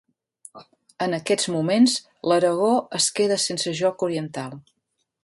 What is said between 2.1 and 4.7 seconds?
l'Aragó es queda sense joc oriental.